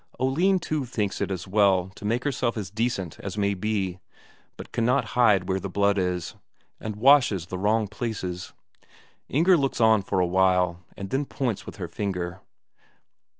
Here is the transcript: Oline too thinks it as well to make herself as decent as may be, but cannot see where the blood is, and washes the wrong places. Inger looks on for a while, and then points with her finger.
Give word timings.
Oline 0.19 0.57
too 0.57 0.83
thinks 0.85 1.21
it 1.21 1.29
as 1.29 1.47
well 1.47 1.91
to 1.93 2.05
make 2.05 2.23
herself 2.23 2.57
as 2.57 2.71
decent 2.71 3.19
as 3.19 3.37
may 3.37 3.53
be, 3.53 3.99
but 4.57 4.71
cannot 4.71 5.07
see 5.09 5.43
where 5.45 5.59
the 5.59 5.69
blood 5.69 5.99
is, 5.99 6.33
and 6.79 6.95
washes 6.95 7.45
the 7.45 7.57
wrong 7.59 7.87
places. 7.87 8.51
Inger 9.29 9.57
looks 9.57 9.79
on 9.79 10.01
for 10.01 10.19
a 10.19 10.25
while, 10.25 10.79
and 10.97 11.11
then 11.11 11.25
points 11.25 11.67
with 11.67 11.75
her 11.75 11.87
finger. 11.87 12.41